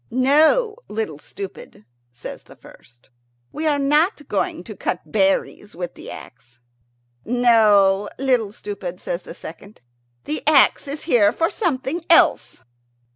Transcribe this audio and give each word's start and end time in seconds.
"No, 0.09 0.77
Little 0.87 1.19
Stupid," 1.19 1.85
says 2.11 2.41
the 2.41 2.55
first, 2.55 3.11
"we 3.51 3.67
are 3.67 3.77
not 3.77 4.27
going 4.27 4.63
to 4.63 4.75
cut 4.75 5.01
berries 5.11 5.75
with 5.75 5.93
the 5.93 6.09
axe." 6.09 6.57
"No, 7.23 8.09
Little 8.17 8.51
Stupid," 8.51 8.99
says 8.99 9.21
the 9.21 9.35
second; 9.35 9.79
"the 10.25 10.41
axe 10.47 10.87
is 10.87 11.03
here 11.03 11.31
for 11.31 11.51
something 11.51 12.03
else." 12.09 12.63